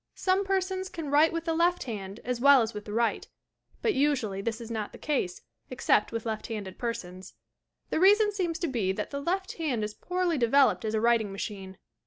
[0.15, 3.27] Some persons can write with the left hand as well as with the right,
[3.83, 7.35] but usually this is not the case, except with left handed persons.
[7.91, 11.31] The reason seems to be that the left hand is poorly developed as a writing
[11.31, 11.77] machine.